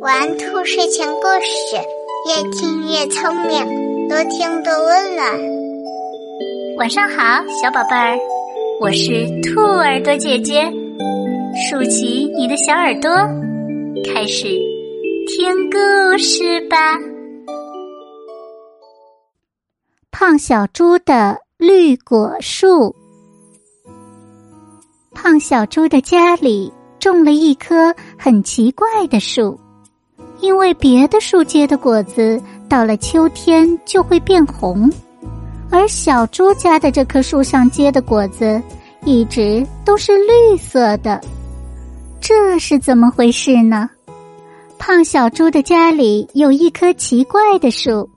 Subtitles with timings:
[0.00, 1.76] 玩兔睡前故事，
[2.28, 5.26] 越听越聪明，多听多温暖。
[6.76, 8.18] 晚上好，小宝贝儿，
[8.82, 10.70] 我是兔耳朵姐姐，
[11.70, 13.10] 竖起你的小耳朵，
[14.04, 14.48] 开始
[15.28, 16.98] 听故事吧。
[20.10, 22.94] 胖小猪的绿果树，
[25.14, 26.70] 胖小猪的家里
[27.04, 29.60] 种了一棵很奇怪的树。
[30.40, 34.90] 因为别的树结的果子到了秋天就会变红，
[35.70, 38.60] 而小猪家的这棵树上结的果子
[39.04, 41.20] 一直都是绿色的，
[42.22, 43.90] 这是怎么回事呢？
[44.78, 48.08] 胖小猪的家里有一棵奇怪的树，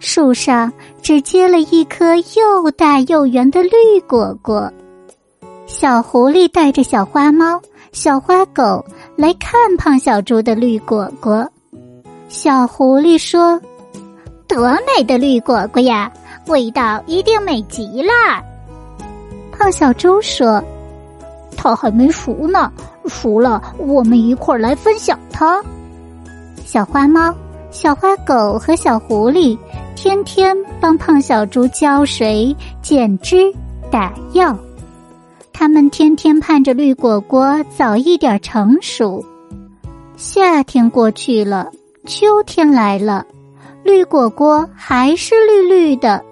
[0.00, 0.70] 树上
[1.00, 3.70] 只结了一颗又大又圆的绿
[4.06, 4.70] 果果。
[5.66, 7.60] 小狐狸带着小花猫、
[7.92, 8.84] 小花狗
[9.16, 11.46] 来看胖小猪的绿果果。
[12.28, 13.60] 小狐狸说
[14.46, 16.12] ：“多美的绿果果呀，
[16.46, 18.12] 味道一定美极了。”
[19.50, 20.62] 胖小猪说
[21.56, 22.70] ：“它还没熟呢，
[23.06, 25.62] 熟了我们一块儿来分享它。”
[26.64, 27.34] 小花猫、
[27.70, 29.58] 小花狗和小狐狸
[29.96, 33.52] 天天帮胖小猪浇水、剪枝、
[33.90, 34.56] 打药，
[35.60, 39.24] 他们天天盼着绿果果早一点成熟。
[40.16, 41.68] 夏天过去了。
[42.06, 43.26] 秋天来了，
[43.82, 46.24] 绿果果还是绿绿的。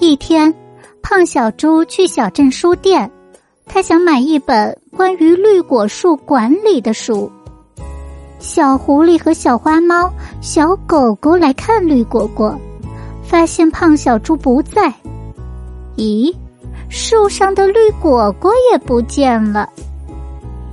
[0.00, 0.54] 一天，
[1.00, 3.10] 胖小猪去小镇书店，
[3.64, 7.32] 他想买一本关于绿果树管理的书。
[8.38, 12.54] 小狐狸和小花猫、小狗狗来看绿果果，
[13.22, 14.92] 发现胖小猪不在。
[15.96, 16.34] 咦，
[16.88, 19.68] 树上的绿果果也不见了。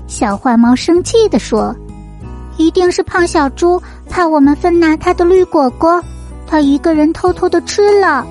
[0.08, 1.75] 小花猫生气地说。
[2.56, 6.00] 一定是胖小猪怕我们分拿他的绿果果，
[6.45, 8.24] 他一个人偷偷的吃了。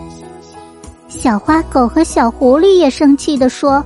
[1.08, 3.84] 小花狗和小狐狸也生气的说：“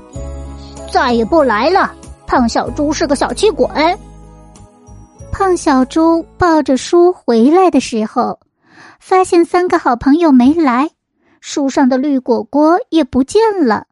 [0.93, 1.91] 再也不来了，
[2.27, 3.67] 胖小猪是个小气鬼。”
[5.33, 8.39] 胖小猪抱着书回来的时候，
[9.01, 10.91] 发现三个好朋友没来，
[11.41, 13.87] 树上的绿果果也不见了。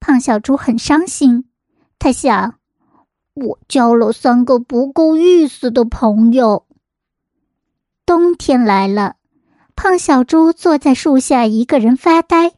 [0.00, 1.48] 胖小猪很伤心，
[1.98, 2.54] 他想。
[3.34, 6.66] 我交了三个不够意思的朋友。
[8.04, 9.14] 冬天来了，
[9.76, 12.54] 胖小猪坐在树下一个人发呆。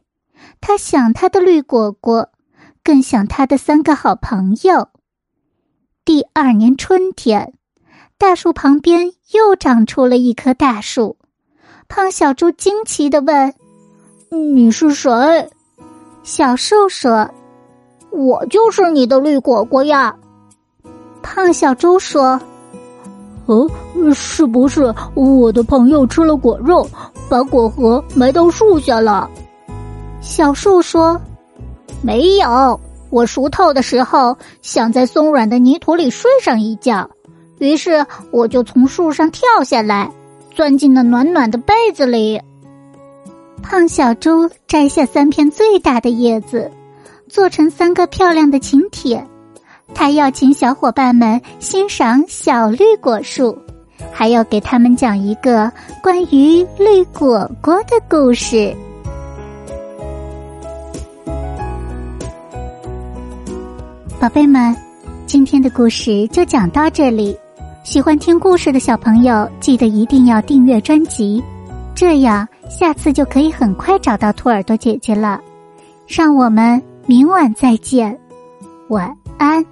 [0.59, 2.31] 他想他的绿果果，
[2.83, 4.89] 更想他的三个好朋友。
[6.03, 7.53] 第二年春天，
[8.17, 11.19] 大树旁边又长出了一棵大树。
[11.87, 13.53] 胖小猪惊奇的问
[14.31, 15.11] ：“你是谁？”
[16.23, 17.29] 小树说
[18.11, 20.15] ：“我就是你的绿果果呀。”
[21.21, 22.39] 胖小猪说
[23.47, 23.69] ：“呃，
[24.13, 26.87] 是不是我的朋友吃了果肉，
[27.27, 29.29] 把果核埋到树下了？”
[30.21, 31.19] 小树说
[32.01, 37.09] ：“没有，我熟透的时候想在松软的泥土里睡上一觉，
[37.59, 40.09] 于是我就从树上跳下来，
[40.51, 42.41] 钻进了暖暖的被子里。”
[43.61, 46.69] 胖小猪摘下三片最大的叶子，
[47.29, 49.25] 做成三个漂亮的请帖。
[49.93, 53.57] 他要请小伙伴们欣赏小绿果树，
[54.11, 58.75] 还要给他们讲一个关于绿果果的故事。
[64.19, 64.75] 宝贝们，
[65.25, 67.37] 今天的故事就讲到这里。
[67.83, 71.43] 喜欢听故事的小朋友，记得一定要订阅专辑，
[71.95, 72.47] 这样
[72.79, 75.39] 下次就可以很快找到兔耳朵姐姐了。
[76.07, 78.17] 让我们明晚再见，
[78.89, 79.63] 晚安。